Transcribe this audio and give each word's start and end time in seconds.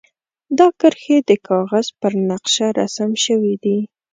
دا 0.57 0.67
کرښې 0.79 1.17
د 1.29 1.31
کاغذ 1.47 1.87
پر 1.99 2.13
نقشه 2.29 2.67
رسم 2.79 3.11
شوي 3.25 3.55
دي. 3.63 3.77